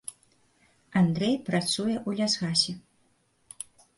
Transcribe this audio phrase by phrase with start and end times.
[1.01, 2.73] Андрэй працуе ў лясгасе.